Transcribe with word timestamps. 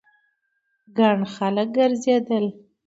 ګڼ 0.97 1.17
خلک 1.35 1.67
ګرځېدل. 1.77 2.45